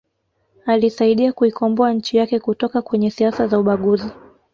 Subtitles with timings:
[0.65, 4.09] Alisaidia kuikomboa nchi yake kutoka kwenye siasa za ubaguzi